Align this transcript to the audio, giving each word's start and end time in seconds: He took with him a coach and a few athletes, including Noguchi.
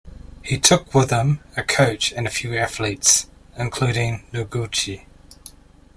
He 0.41 0.57
took 0.59 0.95
with 0.95 1.11
him 1.11 1.41
a 1.55 1.61
coach 1.61 2.11
and 2.11 2.25
a 2.25 2.31
few 2.31 2.57
athletes, 2.57 3.29
including 3.55 4.25
Noguchi. 4.33 5.05